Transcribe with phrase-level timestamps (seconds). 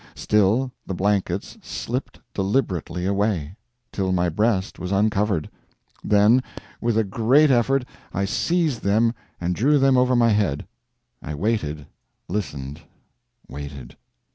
[0.15, 3.55] Still the blankets slipped deliberately away,
[3.91, 5.47] till my breast was uncovered.
[6.03, 6.41] Then
[6.81, 10.65] with a great effort I seized them and drew them over my head.
[11.21, 11.85] I waited,
[12.27, 12.81] listened,
[13.47, 13.95] waited.